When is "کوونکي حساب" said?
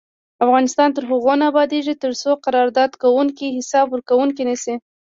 3.03-3.85